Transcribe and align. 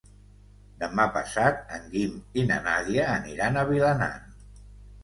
Demà 0.83 1.05
passat 1.17 1.61
en 1.77 1.85
Guim 1.93 2.17
i 2.41 2.47
na 2.53 2.59
Nàdia 2.71 3.05
aniran 3.21 3.63
a 3.65 3.69
Vilanant. 3.73 4.27